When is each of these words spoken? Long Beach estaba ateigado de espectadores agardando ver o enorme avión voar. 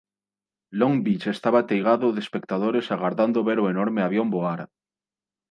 Long 0.83 0.95
Beach 1.07 1.25
estaba 1.31 1.59
ateigado 1.61 2.07
de 2.13 2.21
espectadores 2.25 2.87
agardando 2.95 3.45
ver 3.47 3.57
o 3.63 3.69
enorme 3.73 4.01
avión 4.07 4.27
voar. 4.35 4.61